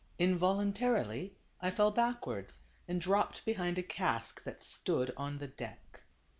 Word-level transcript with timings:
Involuntarily 0.17 1.35
I 1.61 1.69
fell 1.69 1.91
backwards, 1.91 2.57
and 2.87 2.99
dropped 2.99 3.45
be 3.45 3.53
hind 3.53 3.77
a 3.77 3.83
cask 3.83 4.43
that 4.45 4.63
stood 4.63 5.13
on 5.15 5.37
the 5.37 5.47
deck. 5.47 6.01